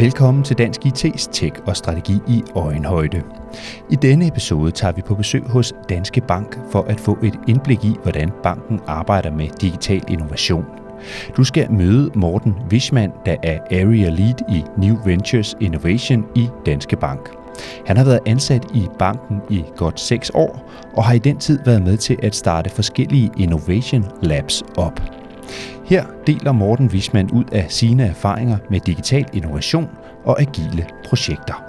[0.00, 3.22] Velkommen til Dansk IT's Tech og Strategi i Øjenhøjde.
[3.90, 7.84] I denne episode tager vi på besøg hos Danske Bank for at få et indblik
[7.84, 10.64] i, hvordan banken arbejder med digital innovation.
[11.36, 16.96] Du skal møde Morten Wischmann, der er Area Lead i New Ventures Innovation i Danske
[16.96, 17.30] Bank.
[17.86, 21.58] Han har været ansat i banken i godt 6 år og har i den tid
[21.64, 25.19] været med til at starte forskellige Innovation Labs op.
[25.90, 29.88] Her deler Morten Wisman ud af sine erfaringer med digital innovation
[30.24, 31.62] og agile projekter.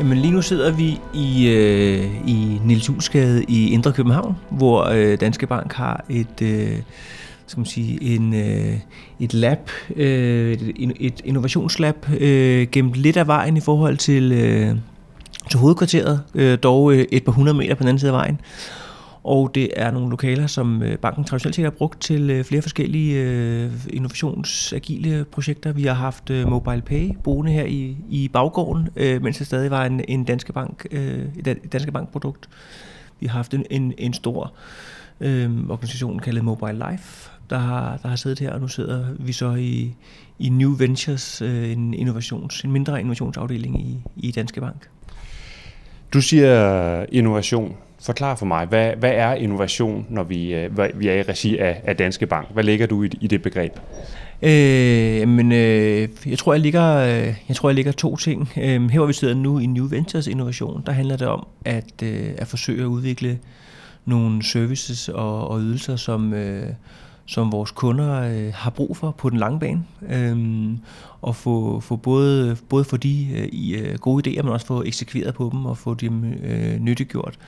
[0.00, 5.20] Jamen lige nu sidder vi i, øh, i Niels Husgade i Indre København, hvor øh,
[5.20, 6.78] Danske Bank har et, øh,
[7.46, 8.78] skal man sige, en, øh,
[9.20, 14.76] et lab, øh, et, et innovationslab, øh, gemt lidt af vejen i forhold til, øh,
[15.50, 18.40] til hovedkvarteret, øh, dog øh, et par hundrede meter på den anden side af vejen.
[19.24, 22.62] Og det er nogle lokaler, som øh, banken traditionelt set har brugt til øh, flere
[22.62, 25.72] forskellige øh, innovationsagile projekter.
[25.72, 30.04] Vi har haft Mobile Pay boende her i, i baggården, mens det stadig var en,
[30.08, 32.48] en Danske Bank, et Danske Bank-produkt.
[33.20, 34.52] Vi har haft en, en, en stor
[35.20, 39.32] øh, organisation kaldet Mobile Life, der har, der har siddet her, og nu sidder vi
[39.32, 39.94] så i,
[40.38, 44.88] i New Ventures, en, innovations, en mindre innovationsafdeling i, i Danske Bank.
[46.12, 47.76] Du siger innovation.
[48.02, 51.82] Forklar for mig, hvad, hvad er innovation, når vi, øh, vi er i regi af,
[51.84, 52.48] af Danske Bank?
[52.52, 53.72] Hvad lægger du i, i det begreb?
[54.42, 58.48] Øh, men øh, jeg tror jeg ligger øh, jeg tror jeg ligger to ting.
[58.56, 62.02] Øh, her hvor vi sidder nu i New Ventures Innovation, der handler det om at
[62.02, 63.38] øh, at forsøge at udvikle
[64.04, 66.66] nogle services og, og ydelser som øh,
[67.26, 69.84] som vores kunder øh, har brug for på den lange bane.
[70.08, 70.38] Øh,
[71.22, 75.34] og få, få både, både få de øh, øh, gode idéer, men også få eksekveret
[75.34, 77.38] på dem og få dem øh, nyttiggjort.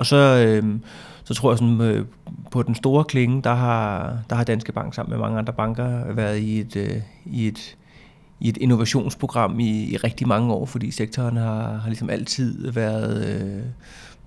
[0.00, 0.78] Og så, øh,
[1.24, 2.06] så tror jeg sådan, øh,
[2.50, 6.12] på den store klinge, der har, der har Danske Bank sammen med mange andre banker
[6.12, 7.76] været i et, øh, i et,
[8.40, 13.26] i et innovationsprogram i, i rigtig mange år, fordi sektoren har, har ligesom altid været,
[13.26, 13.62] øh,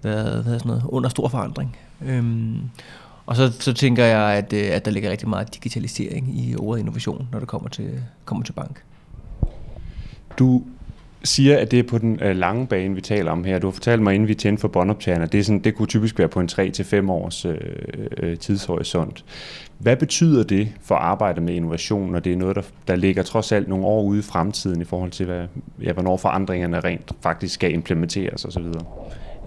[0.03, 1.77] været hvad sådan noget, under stor forandring.
[2.05, 2.57] Øhm,
[3.25, 6.79] og så, så tænker jeg, at, øh, at der ligger rigtig meget digitalisering i ordet
[6.79, 8.83] innovation, når det kommer til, kommer til bank.
[10.39, 10.63] Du
[11.23, 13.59] siger, at det er på den øh, lange bane, vi taler om her.
[13.59, 16.19] Du har fortalt mig, inden vi tændte for båndoptagerne, det, er sådan, det kunne typisk
[16.19, 17.57] være på en 3-5 års øh,
[18.17, 19.25] øh, tidshorisont.
[19.77, 23.51] Hvad betyder det for arbejdet med innovation, når det er noget, der, der ligger trods
[23.51, 25.45] alt nogle år ude i fremtiden i forhold til, hvad,
[25.83, 28.65] ja, hvornår forandringerne rent faktisk skal implementeres osv.?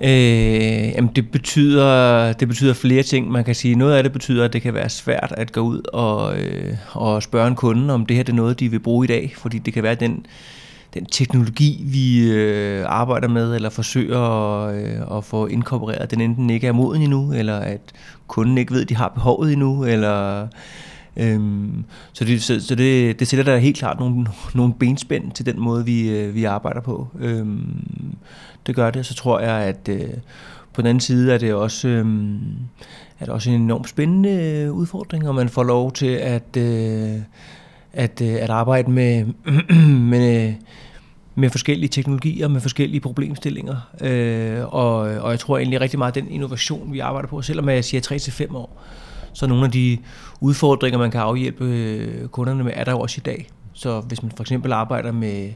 [0.00, 3.30] Øh, jamen det betyder, det betyder flere ting.
[3.30, 5.82] Man kan sige, noget af det betyder, at det kan være svært at gå ud
[5.92, 9.04] og, øh, og spørge en kunde, om det her det er noget, de vil bruge
[9.04, 9.32] i dag.
[9.36, 10.26] Fordi det kan være, den
[10.96, 16.50] den teknologi, vi øh, arbejder med, eller forsøger at, øh, at få inkorporeret, den enten
[16.50, 17.80] ikke er moden endnu, eller at
[18.26, 20.46] kunden ikke ved, at de har behovet endnu, eller...
[21.16, 25.46] Øhm, så det, så, så det, det sætter der helt klart nogle, nogle benspænd til
[25.46, 27.08] den måde, vi, øh, vi arbejder på.
[27.18, 28.16] Øhm,
[28.66, 29.06] det gør det.
[29.06, 30.08] Så tror jeg, at øh,
[30.72, 32.06] på den anden side er det også, øh,
[33.20, 37.20] er det også en enormt spændende øh, udfordring, og man får lov til at, øh,
[37.92, 39.24] at, øh, at arbejde med,
[40.12, 40.54] med
[41.38, 43.76] med forskellige teknologier, med forskellige problemstillinger.
[44.00, 47.68] Øh, og, og jeg tror egentlig rigtig meget, at den innovation, vi arbejder på, selvom
[47.68, 48.82] jeg siger 3-5 år,
[49.32, 49.98] så nogle af de
[50.40, 53.48] udfordringer, man kan afhjælpe øh, kunderne med, er der jo også i dag.
[53.72, 55.52] Så hvis man for eksempel arbejder med,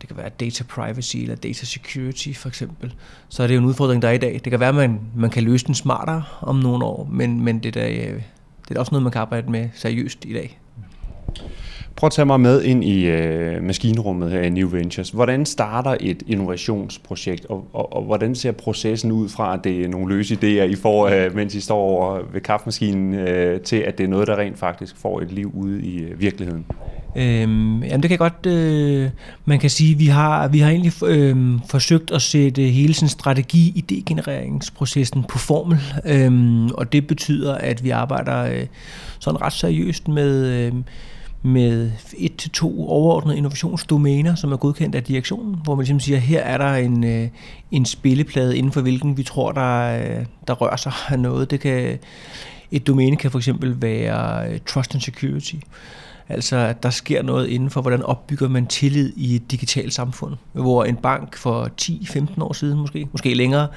[0.00, 2.94] det kan være data privacy eller data security for eksempel,
[3.28, 4.40] så er det jo en udfordring, der er i dag.
[4.44, 7.58] Det kan være, at man, man kan løse den smartere om nogle år, men, men
[7.58, 8.22] det, der, øh,
[8.68, 10.58] det er også noget, man kan arbejde med seriøst i dag.
[11.96, 15.10] Prøv at tage mig med ind i øh, maskinrummet her i New Ventures.
[15.10, 19.88] Hvordan starter et innovationsprojekt, og, og, og hvordan ser processen ud fra, at det er
[19.88, 23.98] nogle løse idéer, I får, øh, mens I står over ved kaffemaskinen, øh, til at
[23.98, 26.64] det er noget, der rent faktisk får et liv ude i øh, virkeligheden?
[27.16, 29.10] Øhm, jamen det kan godt, øh,
[29.44, 31.36] man kan sige, vi har vi har egentlig øh,
[31.68, 37.90] forsøgt at sætte hele sin strategi idégenereringsprocessen på formel, øh, og det betyder, at vi
[37.90, 38.66] arbejder øh,
[39.18, 40.72] sådan ret seriøst med øh,
[41.42, 46.18] med et til to overordnede innovationsdomæner, som er godkendt af direktionen, hvor man ligesom siger,
[46.18, 47.28] her er der en, øh,
[47.70, 51.50] en spilleplade, inden for hvilken vi tror, der, øh, der rører sig af noget.
[51.50, 51.98] Det kan,
[52.70, 55.54] et domæne kan for eksempel være øh, trust and security.
[56.28, 60.34] Altså, at der sker noget inden for, hvordan opbygger man tillid i et digitalt samfund,
[60.52, 63.68] hvor en bank for 10-15 år siden måske, måske længere,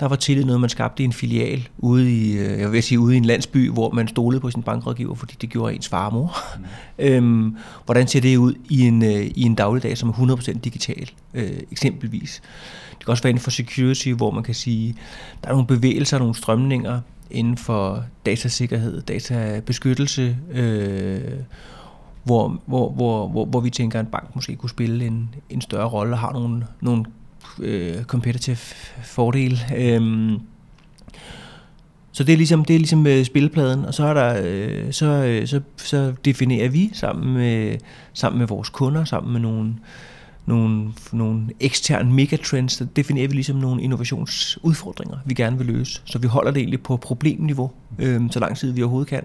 [0.00, 3.00] der var tillid noget, man skabte i en filial ude i, øh, jeg vil sige,
[3.00, 6.06] ude i en landsby, hvor man stolede på sin bankrådgiver, fordi det gjorde ens far
[6.06, 6.36] og mor.
[6.58, 6.64] Mm.
[7.06, 11.10] øhm, hvordan ser det ud i en, øh, i en dagligdag, som er 100% digital,
[11.34, 12.42] øh, eksempelvis?
[12.90, 14.94] Det kan også være inden for security, hvor man kan sige,
[15.42, 17.00] der er nogle bevægelser, nogle strømninger
[17.30, 21.20] inden for datasikkerhed, databeskyttelse, øh,
[22.24, 25.60] hvor, hvor, hvor, hvor, hvor vi tænker, at en bank måske kunne spille en, en
[25.60, 27.04] større rolle og har nogle, nogle
[27.60, 28.56] øh, competitive
[29.02, 29.64] fordel.
[29.76, 30.38] Øhm,
[32.12, 35.06] så det er ligesom, det er ligesom øh, spillepladen, og så, er der, øh, så,
[35.06, 37.78] øh, så, så definerer vi sammen med,
[38.12, 39.74] sammen med vores kunder, sammen med nogle,
[40.46, 46.00] nogle, nogle eksterne megatrends, så definerer vi ligesom nogle innovationsudfordringer, vi gerne vil løse.
[46.04, 49.24] Så vi holder det egentlig på problemniveau, øh, så lang tid vi overhovedet kan.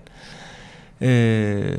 [1.10, 1.78] Øh,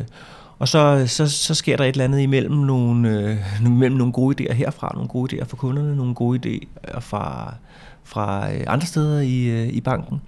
[0.61, 4.43] og så, så, så sker der et eller andet imellem nogle, øh, imellem nogle gode
[4.43, 7.55] idéer herfra, nogle gode idéer fra kunderne, nogle gode idéer fra,
[8.05, 10.21] fra øh, andre steder i, øh, i banken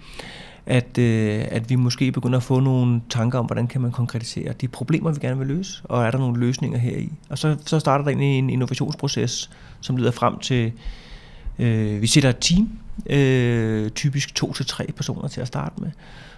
[0.67, 4.53] at, øh, at vi måske begynder at få nogle tanker om, hvordan kan man konkretisere
[4.53, 7.13] de problemer, vi gerne vil løse, og er der nogle løsninger her i.
[7.29, 9.51] Og så, så starter der egentlig en innovationsproces,
[9.81, 10.73] som leder frem til,
[11.59, 12.69] øh, vi sætter et team,
[13.07, 15.91] øh, typisk to til tre personer til at starte med,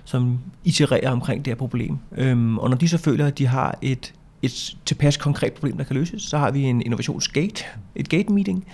[0.04, 1.98] som itererer omkring det her problem.
[2.16, 5.84] Øhm, og når de så føler, at de har et, et tilpas konkret problem, der
[5.84, 7.64] kan løses, så har vi en innovationsgate,
[7.94, 8.64] et gate meeting,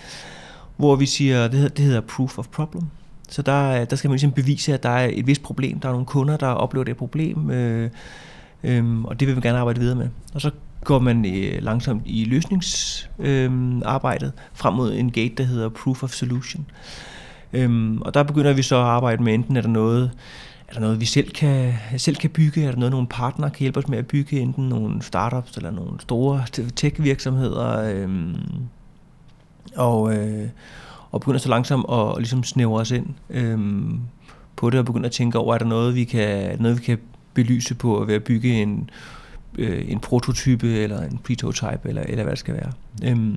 [0.77, 2.85] hvor vi siger, det hedder, det hedder proof of problem.
[3.29, 5.81] Så der, der skal man ligesom bevise, at der er et vist problem.
[5.81, 7.91] Der er nogle kunder, der oplever det problem, øh,
[8.65, 10.09] øh, og det vil vi gerne arbejde videre med.
[10.35, 10.50] Og så
[10.85, 16.11] går man øh, langsomt i løsningsarbejdet øh, frem mod en gate, der hedder Proof of
[16.11, 16.67] Solution.
[16.69, 16.75] Øh,
[17.52, 20.11] Øhm, og der begynder vi så at arbejde med, enten er der noget,
[20.69, 22.64] er der noget, vi selv kan, selv kan bygge?
[22.64, 24.41] Er der noget, nogle partnere kan hjælpe os med at bygge?
[24.41, 26.44] Enten nogle startups eller nogle store
[26.76, 27.94] tech-virksomheder.
[27.94, 28.37] Øhm,
[29.76, 30.49] og, øh,
[31.11, 34.00] og begynder så langsomt at ligesom snævre os ind øhm,
[34.56, 36.99] på det, og begynder at tænke over, er der noget, vi kan, noget, vi kan
[37.35, 38.91] belyse på ved at bygge en,
[39.58, 42.73] øh, en prototype, eller en prototype, eller, eller hvad det skal være.
[43.05, 43.37] Øhm,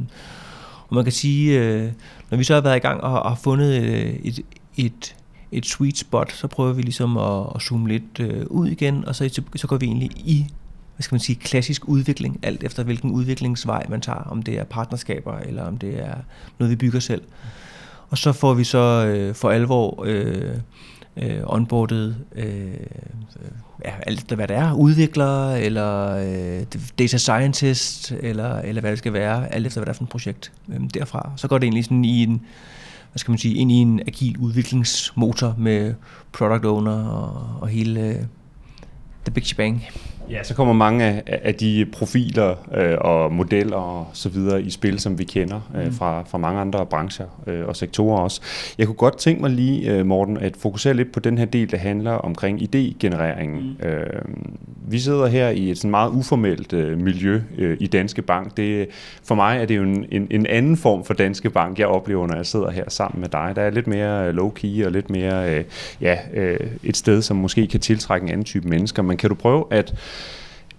[0.88, 1.92] og man kan sige, øh,
[2.30, 4.40] når vi så har været i gang og, og har fundet øh, et,
[4.78, 5.16] et,
[5.52, 9.16] et sweet spot, så prøver vi ligesom at, at zoome lidt øh, ud igen, og
[9.16, 10.48] så, så går vi egentlig i
[10.96, 14.64] hvad skal man sige, klassisk udvikling, alt efter hvilken udviklingsvej man tager, om det er
[14.64, 16.16] partnerskaber, eller om det er
[16.60, 17.22] noget, vi bygger selv.
[18.10, 20.58] Og så får vi så øh, for alvor øh,
[21.18, 22.74] øh, onboardet øh,
[23.86, 26.66] ja, alt hvad det er, udviklere, eller øh,
[27.00, 30.10] data scientist, eller, eller hvad det skal være, alt efter hvad det er for et
[30.10, 31.32] projekt øh, derfra.
[31.36, 32.42] Så går det egentlig sådan i en,
[33.12, 35.94] hvad skal man sige, ind i en agil udviklingsmotor med
[36.32, 38.16] product owner og, og hele øh,
[39.26, 39.84] the big shebang.
[40.30, 44.70] Ja, så kommer mange af, af de profiler øh, og modeller og så videre i
[44.70, 45.94] spil, som vi kender øh, mm.
[45.94, 48.42] fra, fra mange andre brancher øh, og sektorer også.
[48.78, 51.72] Jeg kunne godt tænke mig lige, øh, Morten, at fokusere lidt på den her del,
[51.72, 53.62] der handler omkring idégenereringen.
[53.80, 53.88] Mm.
[53.88, 54.06] Øh,
[54.88, 58.58] vi sidder her i et sådan meget uformelt øh, miljø øh, i Danske Bank.
[58.58, 58.88] Det,
[59.24, 62.28] for mig er det jo en, en, en anden form for Danske Bank, jeg oplever,
[62.28, 63.52] når jeg sidder her sammen med dig.
[63.56, 65.64] Der er lidt mere low-key og lidt mere øh,
[66.02, 69.04] ja, øh, et sted, som måske kan tiltrække en anden type mennesker.
[69.04, 69.94] Men kan du prøve at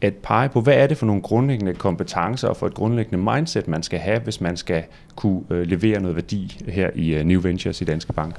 [0.01, 3.69] at pege på, hvad er det for nogle grundlæggende kompetencer og for et grundlæggende mindset,
[3.69, 4.83] man skal have, hvis man skal
[5.17, 8.35] kunne øh, levere noget værdi her i øh, New Ventures i Danske Bank?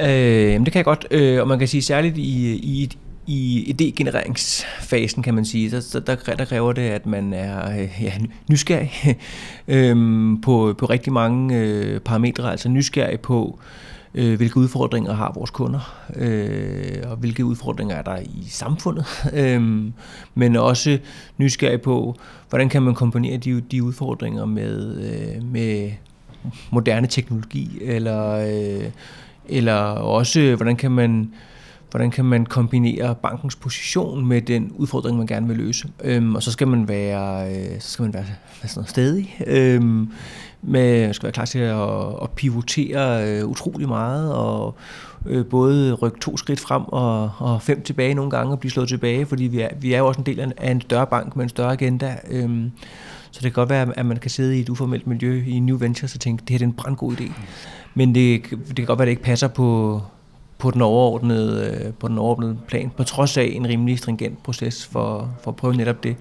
[0.00, 2.90] Øh, det kan jeg godt, øh, og man kan sige særligt i, i,
[3.26, 8.12] i idégenereringsfasen, kan man sige, så, der, der kræver det, at man er øh, ja,
[8.50, 8.92] nysgerrig
[9.68, 9.96] øh,
[10.42, 15.50] på, på rigtig mange øh, parametre, altså nysgerrig på, øh, øh, hvilke udfordringer har vores
[15.50, 19.06] kunder, øh, og hvilke udfordringer er der i samfundet,
[19.40, 19.84] øh,
[20.34, 20.98] men også
[21.38, 22.16] nysgerrig på,
[22.48, 25.90] hvordan kan man kombinere de, de udfordringer med, øh, med
[26.70, 28.90] moderne teknologi, eller, øh,
[29.48, 31.32] eller også, hvordan kan man
[31.94, 35.88] hvordan kan man kombinere bankens position med den udfordring, man gerne vil løse.
[36.04, 38.24] Øhm, og så skal man være, øh, så skal man være,
[38.62, 39.36] være sådan noget stedig.
[39.46, 40.08] Øhm,
[40.66, 44.74] med, skal være klar til at, at pivotere øh, utrolig meget, og
[45.26, 48.88] øh, både rykke to skridt frem og, og fem tilbage nogle gange og blive slået
[48.88, 51.44] tilbage, fordi vi er, vi er jo også en del af en større bank med
[51.44, 52.16] en større agenda.
[52.30, 52.70] Øhm,
[53.30, 55.78] så det kan godt være, at man kan sidde i et uformelt miljø i New
[55.78, 57.32] Ventures og tænke, det her er en brandgod idé.
[57.94, 60.00] Men det, det kan godt være, at det ikke passer på,
[60.58, 64.86] på den overordnede, øh, på den overordnede plan, på trods af en rimelig stringent proces
[64.86, 66.16] for, for at prøve netop det.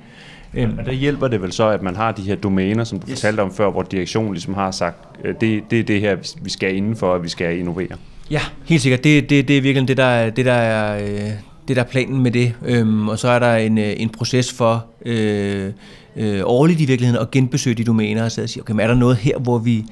[0.54, 3.20] Men der hjælper det vel så, at man har de her domæner, som du yes.
[3.20, 6.50] fortalte om før, hvor direktionen ligesom har sagt, øh, det, det er det her, vi
[6.50, 7.98] skal inden for, at vi skal innovere.
[8.32, 9.04] Ja, helt sikkert.
[9.04, 11.32] Det, det, det er virkelig det, der er, det, der er, øh,
[11.68, 12.54] det, der er planen med det.
[12.66, 15.72] Øhm, og så er der en, en proces for øh,
[16.16, 19.18] øh, årligt i virkeligheden at genbesøge de domæner og sige, okay, men er der noget
[19.18, 19.86] her, hvor vi,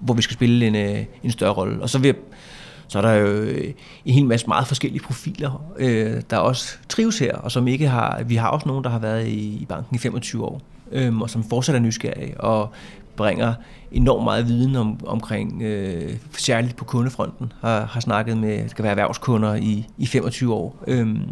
[0.00, 1.82] hvor vi skal spille en, en større rolle?
[1.82, 2.16] Og så vil jeg
[2.90, 3.72] så er der jo øh,
[4.04, 8.22] en hel masse meget forskellige profiler, øh, der også trives her, og som ikke har,
[8.22, 10.60] vi har også nogen, der har været i, i banken i 25 år,
[10.92, 12.70] øh, og som fortsat er nysgerrige, og
[13.16, 13.54] bringer
[13.92, 18.90] enormt meget viden om, omkring, øh, særligt på kundefronten, har, har snakket med, skal være
[18.90, 20.84] erhvervskunder i, i 25 år.
[20.86, 21.28] Øhm,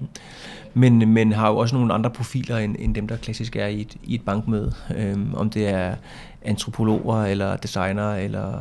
[0.75, 3.81] men, men har jo også nogle andre profiler end, end dem, der klassisk er i
[3.81, 4.73] et, i et bankmøde.
[4.97, 5.95] Øhm, om det er
[6.43, 8.53] antropologer, eller designere, eller,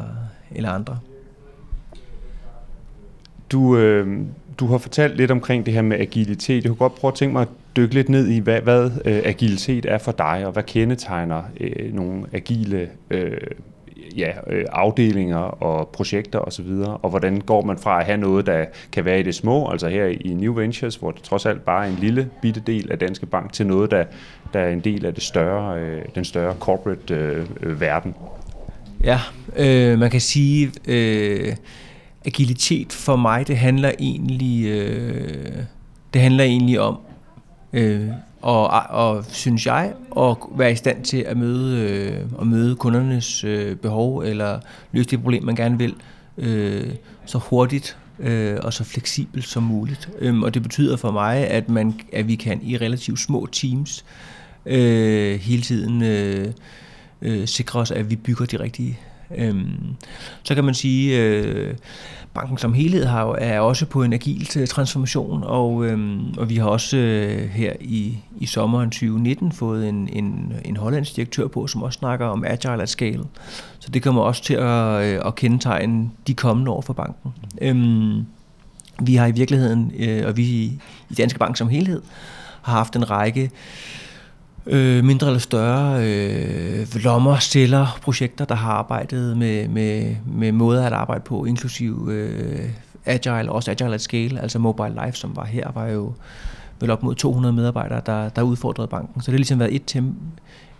[0.52, 0.98] eller andre.
[3.52, 4.20] Du, øh,
[4.60, 6.64] du har fortalt lidt omkring det her med agilitet.
[6.64, 9.22] Jeg kunne godt prøve at tænke mig at dykke lidt ned i, hvad, hvad øh,
[9.26, 13.32] agilitet er for dig, og hvad kendetegner øh, nogle agile øh,
[14.18, 18.46] ja, øh, afdelinger og projekter osv., og, og hvordan går man fra at have noget,
[18.46, 21.66] der kan være i det små, altså her i New Ventures, hvor det trods alt
[21.66, 24.04] bare er en lille bitte del af Danske Bank, til noget, der,
[24.54, 28.16] der er en del af det større, øh, den større corporate øh, øh, verden?
[29.04, 29.20] Ja,
[29.58, 31.56] øh, man kan sige, øh,
[32.28, 35.64] agilitet for mig, det handler egentlig, øh,
[36.14, 37.00] det handler egentlig om
[37.74, 38.08] øh,
[38.42, 43.44] og, og synes jeg, at være i stand til at møde, øh, at møde kundernes
[43.44, 44.60] øh, behov eller
[44.92, 45.96] løse det problem, man gerne vil,
[46.38, 46.90] øh,
[47.26, 50.10] så hurtigt øh, og så fleksibelt som muligt.
[50.20, 54.06] Øhm, og det betyder for mig, at, man, at vi kan i relativt små teams
[54.66, 56.54] øh, hele tiden øh,
[57.22, 59.00] øh, sikre os, at vi bygger de rigtige.
[59.36, 59.96] Øhm,
[60.44, 61.76] så kan man sige, øh,
[62.34, 66.50] banken som helhed har jo, er også på en agil øh, transformation, og, øhm, og
[66.50, 71.48] vi har også øh, her i, i sommeren 2019 fået en, en, en hollandsk direktør
[71.48, 73.24] på, som også snakker om agile at scale.
[73.80, 77.34] Så det kommer også til at, øh, at kendetegne de kommende år for banken.
[77.62, 78.26] Øhm,
[79.02, 80.44] vi har i virkeligheden, øh, og vi
[81.10, 82.02] i Danske Bank som helhed,
[82.62, 83.52] har haft en række
[84.68, 90.86] øh, mindre eller større øh, lommer, celler, projekter, der har arbejdet med, med, med måder
[90.86, 92.70] at arbejde på, inklusiv øh,
[93.06, 96.14] Agile, også Agile at Scale, altså Mobile Life, som var her, var jo
[96.80, 99.22] vel op mod 200 medarbejdere, der, der udfordrede banken.
[99.22, 100.20] Så det har ligesom været et tempo.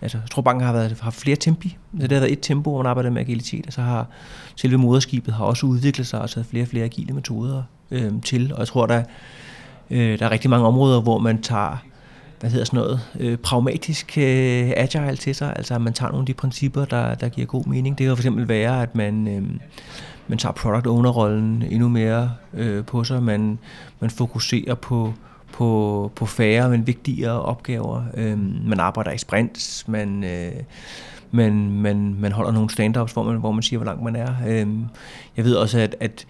[0.02, 1.76] Altså, jeg tror, banken har, været, har flere tempi.
[2.00, 4.06] Så det har været et tempo, hvor man arbejder med agilitet, og så har
[4.56, 8.52] selve moderskibet har også udviklet sig og taget flere og flere agile metoder øh, til.
[8.52, 9.02] Og jeg tror, der,
[9.90, 11.76] øh, der er rigtig mange områder, hvor man tager
[12.40, 16.22] hvad hedder sådan noget, øh, pragmatisk øh, agile til sig, altså at man tager nogle
[16.22, 17.98] af de principper, der, der giver god mening.
[17.98, 19.42] Det kan for eksempel være, at man, øh,
[20.28, 23.58] man tager product owner-rollen endnu mere øh, på sig, man,
[24.00, 25.14] man fokuserer på,
[25.52, 28.02] på, på færre, men vigtigere opgaver.
[28.14, 30.52] Øh, man arbejder i sprints, man, øh,
[31.30, 34.34] man, man, man holder nogle stand-ups, hvor man, hvor man siger, hvor langt man er.
[34.46, 34.66] Øh,
[35.36, 36.26] jeg ved også, at, at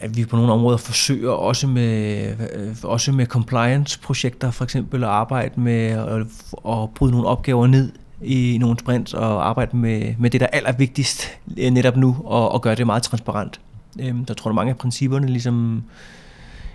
[0.00, 5.10] at vi på nogle områder forsøger også med, øh, også med compliance-projekter for eksempel at
[5.10, 6.20] arbejde med at,
[6.68, 10.56] at bryde nogle opgaver ned i nogle sprints og arbejde med, med det, der er
[10.56, 11.28] allervigtigst
[11.58, 13.60] øh, netop nu, og, og gøre det meget transparent.
[14.00, 15.82] Øhm, der tror jeg, mange af principperne ligesom,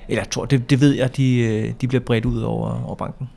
[0.08, 2.96] eller jeg tror, det, det ved jeg, de, øh, de bliver bredt ud over, over
[2.96, 3.30] banken.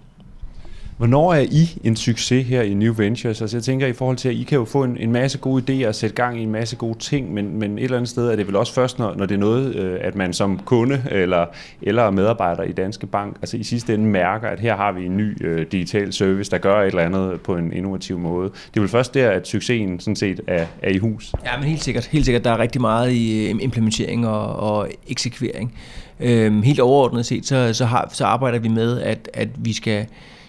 [0.96, 3.40] Hvornår er I en succes her i New Ventures?
[3.40, 5.82] Altså jeg tænker i forhold til, at I kan jo få en, en masse gode
[5.82, 8.28] idéer og sætte gang i en masse gode ting, men, men et eller andet sted
[8.28, 11.02] er det vel også først, når, når det er noget, øh, at man som kunde
[11.10, 11.46] eller,
[11.82, 15.16] eller medarbejder i Danske Bank, altså i sidste ende mærker, at her har vi en
[15.16, 18.48] ny øh, digital service, der gør et eller andet på en innovativ måde.
[18.48, 21.32] Det er vel først der, at succesen sådan set er, er i hus?
[21.44, 22.06] Ja, men helt sikkert.
[22.06, 22.44] Helt sikkert.
[22.44, 25.74] Der er rigtig meget i øh, implementering og, og eksekvering.
[26.20, 30.06] Øhm, helt overordnet set, så, så, har, så arbejder vi med, at, at vi skal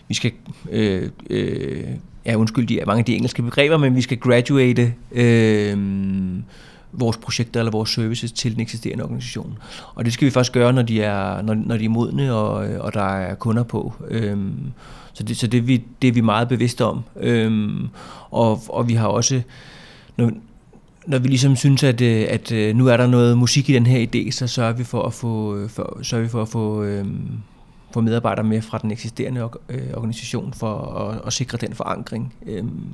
[0.07, 0.31] vi skal,
[0.71, 1.83] øh, øh,
[2.25, 5.77] ja undskyld, de er mange af de engelske begreber, men vi skal graduate øh,
[6.91, 9.57] vores projekter eller vores services til den eksisterende organisation.
[9.95, 12.69] Og det skal vi først gøre, når de er, når, når de er modne, og,
[12.69, 13.93] øh, og der er kunder på.
[14.07, 14.71] Øhm,
[15.13, 17.01] så det, så det, vi, det er vi meget bevidste om.
[17.19, 17.87] Øhm,
[18.31, 19.41] og, og vi har også,
[20.17, 20.31] når,
[21.07, 23.85] når vi ligesom synes, at, øh, at øh, nu er der noget musik i den
[23.85, 27.27] her idé, så sørger vi for at få, for, sørger vi for at få øhm,
[27.91, 32.33] få medarbejdere med fra den eksisterende øh, organisation for at, at sikre den forankring.
[32.45, 32.85] Øhm,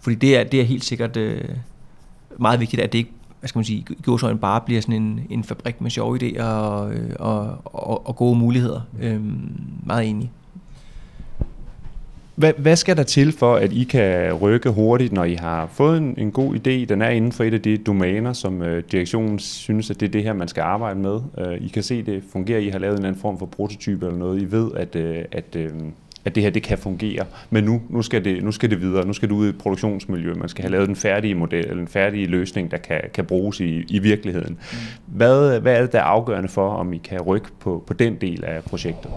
[0.00, 1.48] fordi det er, det er helt sikkert øh,
[2.38, 5.44] meget vigtigt, at det ikke hvad skal man sige, gåsøjne bare bliver sådan en, en
[5.44, 8.80] fabrik med sjove idéer og, øh, og, og, og gode muligheder.
[9.00, 10.30] Øhm, meget enig.
[12.34, 15.98] Hvad, hvad skal der til for, at I kan rykke hurtigt, når I har fået
[15.98, 16.84] en, en god idé?
[16.84, 20.10] Den er inden for et af de domæner, som øh, direktionen synes, at det er
[20.10, 21.20] det her, man skal arbejde med.
[21.38, 22.58] Øh, I kan se, det fungerer.
[22.58, 24.42] I har lavet en anden form for prototype eller noget.
[24.42, 25.70] I ved, at, øh, at, øh,
[26.24, 27.24] at det her det kan fungere.
[27.50, 29.06] Men nu, nu, skal det, nu skal det videre.
[29.06, 30.34] Nu skal det ud i et produktionsmiljø.
[30.34, 33.60] Man skal have lavet den færdige model, eller en færdig løsning, der kan, kan bruges
[33.60, 34.58] i, i virkeligheden.
[34.72, 34.78] Mm.
[35.06, 38.16] Hvad, hvad er det, der er afgørende for, om I kan rykke på, på den
[38.20, 39.10] del af projektet?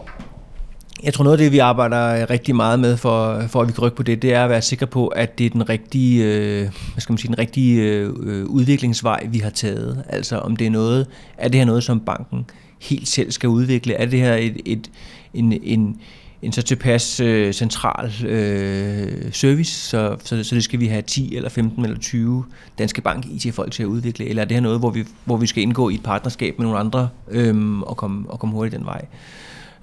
[1.04, 3.84] Jeg tror noget af det, vi arbejder rigtig meget med, for, for at vi kan
[3.84, 6.60] rykke på det, det er at være sikker på, at det er den rigtige, øh,
[6.62, 10.04] hvad skal man sige, den rigtige øh, udviklingsvej, vi har taget.
[10.10, 12.46] Altså om det er noget, er det her noget, som banken
[12.82, 13.94] helt selv skal udvikle?
[13.94, 14.92] Er det her et, et,
[15.34, 16.02] en, en,
[16.42, 21.36] en så tilpas øh, central øh, service, så, så, så det skal vi have 10
[21.36, 22.46] eller 15 eller 20
[22.80, 25.48] danske bank IT-folk til at udvikle, eller er det her noget, hvor vi, hvor vi
[25.48, 28.86] skal indgå i et partnerskab med nogle andre øh, og, komme, og komme hurtigt den
[28.86, 29.06] vej?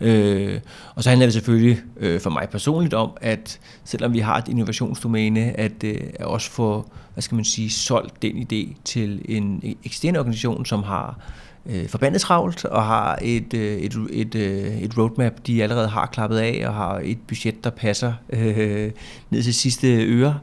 [0.01, 0.61] Øh,
[0.95, 4.49] og så handler det selvfølgelig øh, for mig personligt om, at selvom vi har et
[4.49, 9.87] innovationsdomæne, at øh, også få, hvad skal man sige, solgt den idé til en e-,
[9.87, 11.19] ekstern organisation, som har
[11.67, 16.07] øh, forbandet travlt og har et, øh, et, et, øh, et roadmap, de allerede har
[16.07, 18.91] klappet af og har et budget, der passer øh,
[19.31, 20.39] ned til sidste øre.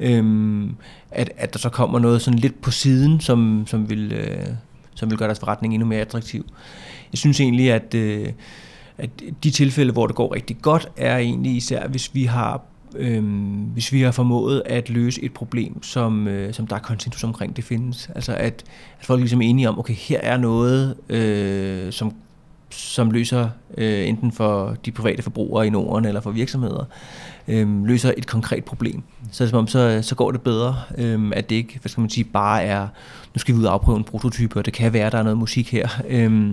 [0.00, 0.64] Øh,
[1.10, 4.46] at, at der så kommer noget sådan lidt på siden, som, som, vil, øh,
[4.94, 6.46] som vil gøre deres forretning endnu mere attraktiv.
[7.12, 8.28] Jeg synes egentlig, at, øh,
[8.98, 9.10] at
[9.44, 12.60] de tilfælde, hvor det går rigtig godt, er egentlig især, hvis vi har
[12.96, 17.24] øhm, hvis vi har formået at løse et problem, som, øh, som der er konsensus
[17.24, 18.10] omkring, det findes.
[18.14, 18.64] Altså at,
[19.00, 22.12] at folk ligesom er enige om, okay, her er noget, øh, som,
[22.70, 23.48] som løser
[23.78, 26.84] øh, enten for de private forbrugere i Norden eller for virksomheder,
[27.48, 29.02] øh, løser et konkret problem.
[29.30, 32.24] Så, som, så, så går det bedre, øh, at det ikke, hvad skal man sige,
[32.24, 32.88] bare er,
[33.34, 35.22] nu skal vi ud og afprøve en prototype, og det kan være, at der er
[35.22, 35.88] noget musik her.
[36.08, 36.52] Øh.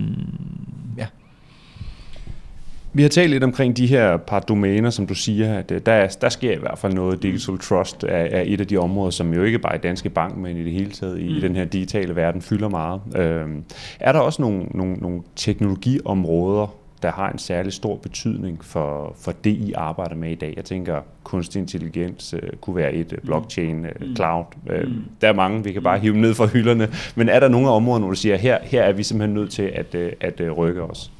[2.94, 6.16] Vi har talt lidt omkring de her par domæner, som du siger, at øh, der,
[6.20, 7.22] der sker i hvert fald noget.
[7.22, 10.36] Digital Trust er, er et af de områder, som jo ikke bare i Danske Bank,
[10.36, 11.40] men i det hele taget i mm.
[11.40, 13.00] den her digitale verden fylder meget.
[13.16, 13.64] Øhm,
[14.00, 19.32] er der også nogle, nogle, nogle teknologiområder, der har en særlig stor betydning for, for
[19.32, 20.52] det, I arbejder med i dag.
[20.56, 24.16] Jeg tænker, kunstig intelligens øh, kunne være et, øh, blockchain, øh, mm.
[24.16, 24.44] cloud.
[24.70, 25.04] Øh, mm.
[25.20, 26.88] Der er mange, vi kan bare hive ned fra hylderne.
[27.14, 29.72] Men er der nogle områder, hvor du siger, her, her er vi simpelthen nødt til
[29.74, 31.12] at, øh, at, at rykke os?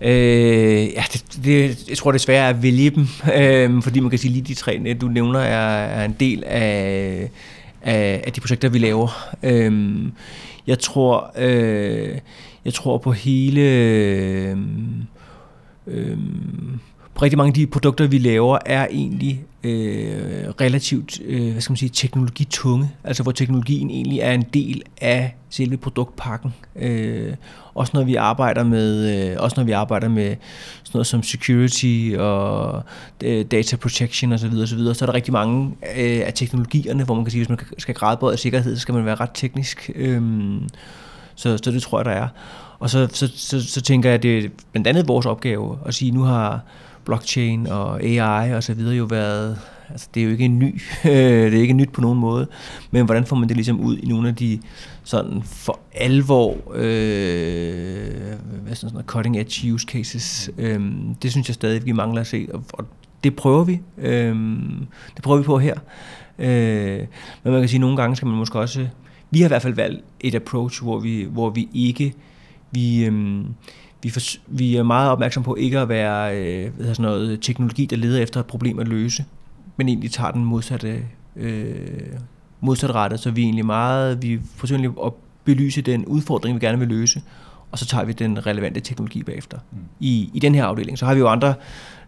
[0.00, 3.06] Øh, ja, det, det, jeg tror desværre at vælge dem,
[3.38, 7.30] øh, fordi man kan sige lige de tre, du nævner, er, er en del af,
[7.82, 9.28] af, af de projekter, vi laver.
[9.42, 9.96] Øh,
[10.66, 12.18] jeg tror, øh,
[12.64, 13.60] jeg tror på hele...
[13.60, 14.56] Øh,
[15.86, 16.18] øh,
[17.22, 21.76] rigtig mange af de produkter, vi laver, er egentlig øh, relativt øh, hvad skal man
[21.76, 26.54] sige, teknologitunge, altså hvor teknologien egentlig er en del af selve produktpakken.
[26.76, 27.34] Øh,
[27.74, 30.36] også når vi arbejder med, øh, også når vi arbejder med
[30.82, 32.82] sådan noget som security og
[33.24, 37.04] øh, data protection osv., osv., så, videre, så er der rigtig mange øh, af teknologierne,
[37.04, 39.90] hvor man kan sige, hvis man skal gradbøje sikkerhed, så skal man være ret teknisk.
[39.94, 40.22] Øh,
[41.34, 42.28] så, så det tror jeg, der er.
[42.78, 45.94] Og så, så, så, så tænker jeg, at det er blandt andet vores opgave at
[45.94, 46.60] sige, nu har
[47.06, 49.58] blockchain og AI og så videre jo været,
[49.90, 52.46] altså det er jo ikke en ny, det er ikke nyt på nogen måde,
[52.90, 54.60] men hvordan får man det ligesom ud i nogle af de
[55.04, 60.80] sådan for alvor, øh, hvad sådan noget, cutting edge use cases, øh,
[61.22, 62.84] det synes jeg stadig, vi mangler at se, og, og
[63.24, 64.36] det prøver vi, øh,
[65.16, 65.74] det prøver vi på her,
[66.38, 66.98] øh,
[67.42, 68.86] men man kan sige, at nogle gange skal man måske også,
[69.30, 72.14] vi har i hvert fald valgt et approach, hvor vi, hvor vi ikke,
[72.70, 73.44] vi, øh,
[74.02, 77.86] vi, for, vi er meget opmærksom på ikke at være øh, hvad sådan noget, teknologi,
[77.86, 79.24] der leder efter et problem at løse,
[79.76, 81.02] men egentlig tager den modsatte,
[81.36, 81.74] øh,
[82.60, 85.12] modsatrettet, så vi er egentlig meget, vi forsøger at
[85.44, 87.22] belyse den udfordring, vi gerne vil løse,
[87.70, 89.58] og så tager vi den relevante teknologi bagefter.
[89.72, 89.78] Mm.
[90.00, 90.98] I, I den her afdeling.
[90.98, 91.54] Så har vi jo andre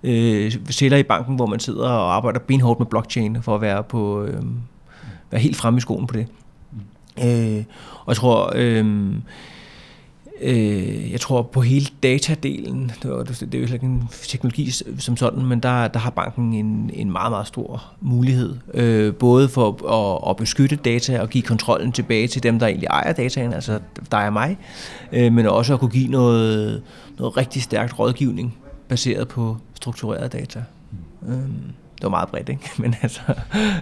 [0.03, 3.83] øh, celler i banken, hvor man sidder og arbejder benhårdt med blockchain, for at være,
[3.83, 4.43] på, øh,
[5.31, 6.27] være helt fremme i skoen på det.
[6.73, 7.29] Mm.
[7.29, 7.65] Øh,
[8.01, 9.15] og jeg tror, øh,
[10.41, 15.61] Øh, jeg tror på hele datadelen, det, er jo ikke en teknologi som sådan, men
[15.61, 18.57] der, der har banken en, en meget, meget stor mulighed.
[18.75, 19.69] Øh, både for
[20.25, 23.81] at, at beskytte data og give kontrollen tilbage til dem, der egentlig ejer dataen, altså
[24.13, 24.59] dig og mig,
[25.13, 26.83] øh, men også at kunne give noget,
[27.19, 28.57] noget rigtig stærkt rådgivning
[28.89, 30.63] baseret på struktureret data.
[31.29, 31.39] Øh
[31.99, 32.71] det var meget bredt, ikke?
[32.83, 33.21] Men altså,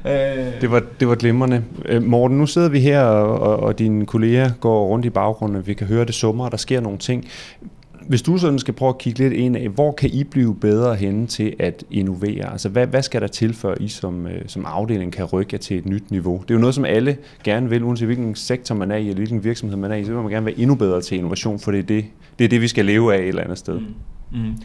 [0.06, 0.60] øh...
[0.60, 1.64] det, var, det var glimrende.
[1.84, 5.74] Øh, Morten, nu sidder vi her, og, og, dine kolleger går rundt i baggrunden, vi
[5.74, 7.24] kan høre det summer, og der sker nogle ting.
[8.08, 10.94] Hvis du sådan skal prøve at kigge lidt ind af, hvor kan I blive bedre
[10.94, 12.52] henne til at innovere?
[12.52, 15.58] Altså, hvad, hvad skal der til, før I som, øh, som afdeling kan rykke jer
[15.58, 16.42] til et nyt niveau?
[16.42, 19.14] Det er jo noget, som alle gerne vil, uanset hvilken sektor man er i, eller
[19.14, 21.70] hvilken virksomhed man er i, så vil man gerne være endnu bedre til innovation, for
[21.70, 22.04] det er det,
[22.38, 23.78] det, er det vi skal leve af et eller andet sted.
[23.78, 23.94] Mm.
[24.32, 24.56] Mm.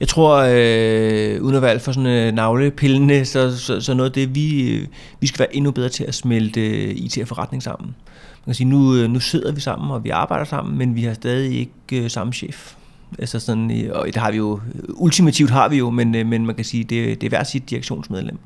[0.00, 4.10] Jeg tror, øh, uden at være alt for sådan øh, navlepillende, så, så, så noget
[4.10, 4.86] af det, vi, øh,
[5.20, 7.86] vi skal være endnu bedre til at smelte øh, IT og forretning sammen.
[7.86, 11.02] Man kan sige, nu, øh, nu sidder vi sammen, og vi arbejder sammen, men vi
[11.02, 12.74] har stadig ikke øh, samme chef.
[13.18, 16.46] Altså sådan, øh, og det har vi jo, ultimativt har vi jo, men, øh, men
[16.46, 18.38] man kan sige, det, det er hver sit direktionsmedlem.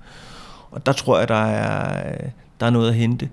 [0.71, 2.17] Og der tror jeg, der er,
[2.61, 3.29] der er noget at hente.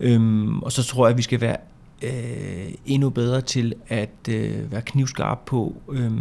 [0.00, 1.56] Øhm, og så tror jeg, at vi skal være
[2.02, 6.12] øh, endnu bedre til at øh, være knivskarp på, øh,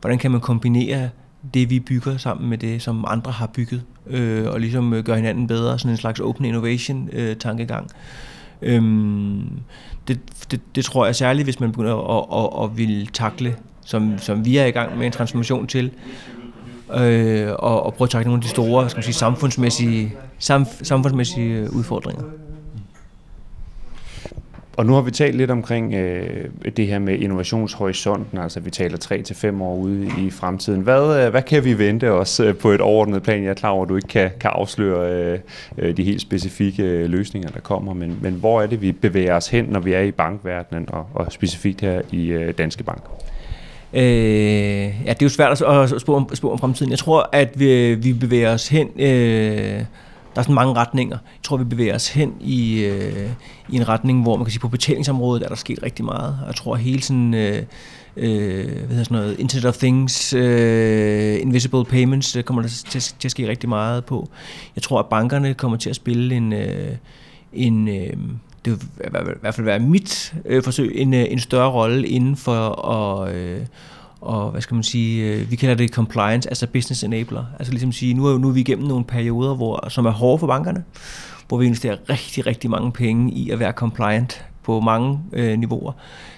[0.00, 1.08] hvordan kan man kombinere
[1.54, 5.16] det, vi bygger sammen med det, som andre har bygget, øh, og ligesom øh, gøre
[5.16, 7.90] hinanden bedre, sådan en slags open innovation-tankegang.
[8.62, 9.50] Øh, øhm,
[10.08, 13.56] det, det, det tror jeg særligt, hvis man begynder at, at, at, at ville takle,
[13.84, 15.90] som, som vi er i gang med en transformation til,
[16.94, 20.68] øh, og, og prøve at takle nogle af de store skal man sige, samfundsmæssige, samf,
[20.82, 22.22] samfundsmæssige øh, udfordringer.
[24.80, 26.44] Og nu har vi talt lidt omkring øh,
[26.76, 30.80] det her med innovationshorisonten, altså vi taler 3 til fem år ude i fremtiden.
[30.80, 33.42] Hvad, øh, hvad kan vi vente os øh, på et overordnet plan?
[33.42, 35.38] Jeg er klar over, at du ikke kan, kan afsløre øh,
[35.78, 39.48] øh de helt specifikke løsninger, der kommer, men, men hvor er det, vi bevæger os
[39.48, 43.02] hen, når vi er i bankverdenen, og, og specifikt her i øh, Danske Bank?
[43.92, 46.90] Øh, ja, det er jo svært at spå om, spå om fremtiden.
[46.90, 48.88] Jeg tror, at vi, vi bevæger os hen...
[49.00, 49.84] Øh,
[50.34, 51.16] der er sådan mange retninger.
[51.16, 53.30] Jeg tror, vi bevæger os hen i, øh,
[53.68, 56.38] i en retning, hvor man kan sige, på betalingsområdet er der sket rigtig meget.
[56.46, 57.34] Jeg tror, hele sådan...
[57.34, 57.62] Øh,
[58.16, 63.00] øh, hvad hedder sådan noget, Internet of Things, øh, Invisible Payments, det kommer der til,
[63.00, 64.28] til at ske rigtig meget på.
[64.76, 66.96] Jeg tror, at bankerne kommer til at spille en, øh,
[67.52, 68.12] en øh,
[68.64, 72.36] det vil i hvert fald være mit øh, forsøg, en, øh, en større rolle inden
[72.36, 73.60] for at, øh,
[74.20, 77.44] og hvad skal man sige, øh, vi kalder det compliance altså business enabler.
[77.58, 80.38] Altså ligesom sige, nu er, nu er vi igennem nogle perioder, hvor, som er hårde
[80.38, 80.84] for bankerne,
[81.48, 85.92] hvor vi investerer rigtig, rigtig mange penge i at være compliant på mange øh, niveauer.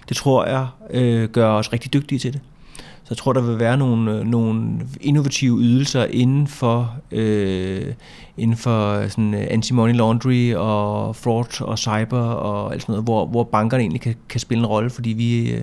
[0.09, 2.40] Det tror jeg øh, gør os rigtig dygtige til det.
[2.77, 7.92] Så jeg tror, der vil være nogle, øh, nogle innovative ydelser inden for, øh,
[8.37, 13.27] inden for sådan øh, anti-money laundry og fraud og cyber og alt sådan noget, hvor,
[13.27, 15.62] hvor bankerne egentlig kan, kan spille en rolle, fordi vi, øh,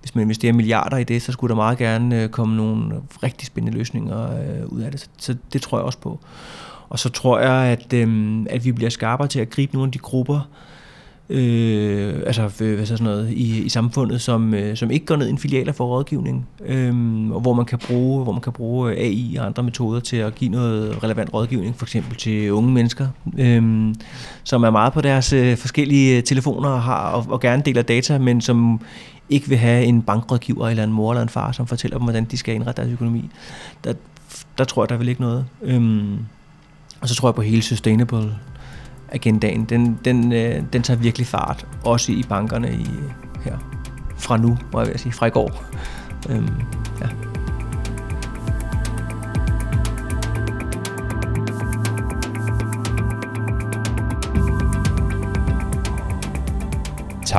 [0.00, 3.46] hvis man investerer milliarder i det, så skulle der meget gerne øh, komme nogle rigtig
[3.46, 5.00] spændende løsninger øh, ud af det.
[5.00, 6.20] Så, så det tror jeg også på.
[6.88, 9.92] Og så tror jeg, at, øh, at vi bliver skarpere til at gribe nogle af
[9.92, 10.48] de grupper,
[11.30, 15.16] øh, altså øh, hvad så sådan noget, i, i samfundet, som, øh, som ikke går
[15.16, 16.94] ned i en filialer for rådgivning, øh,
[17.30, 20.34] og hvor man kan bruge hvor man kan bruge AI og andre metoder til at
[20.34, 23.06] give noget relevant rådgivning, for eksempel til unge mennesker,
[23.38, 23.94] øh,
[24.44, 28.18] som er meget på deres øh, forskellige telefoner og har og, og gerne deler data,
[28.18, 28.80] men som
[29.30, 32.24] ikke vil have en bankrådgiver eller en mor eller en far, som fortæller dem, hvordan
[32.24, 33.30] de skal indrette deres økonomi.
[33.84, 33.92] Der,
[34.58, 35.46] der tror jeg, der vil ikke noget.
[35.62, 36.18] Øhm,
[37.00, 38.34] og så tror jeg på hele sustainable
[39.12, 39.64] agendaen.
[39.64, 42.86] Den, den, øh, den tager virkelig fart, også i bankerne i,
[43.44, 43.58] her.
[44.16, 45.64] Fra nu, må jeg sige, fra i går.
[46.28, 46.50] Øhm,
[47.00, 47.27] ja.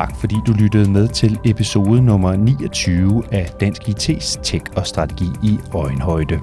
[0.00, 5.26] Tak fordi du lyttede med til episode nummer 29 af Dansk IT's Tech og Strategi
[5.42, 6.40] i Øjenhøjde.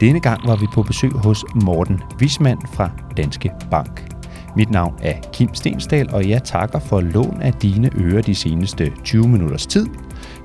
[0.00, 4.14] Denne gang var vi på besøg hos Morten Wismand fra Danske Bank.
[4.56, 8.92] Mit navn er Kim Stensdal, og jeg takker for lån af dine ører de seneste
[9.04, 9.86] 20 minutters tid.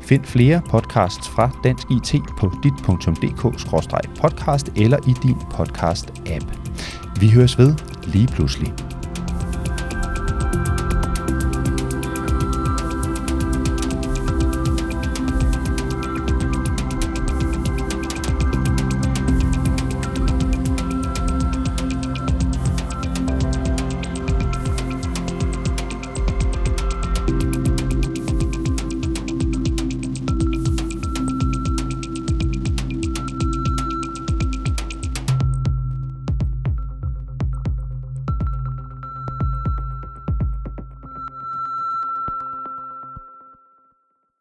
[0.02, 6.46] Find flere podcasts fra Dansk IT på dit.dk-podcast eller i din podcast-app.
[7.20, 7.76] Vi høres ved
[8.13, 8.90] lige pludselig.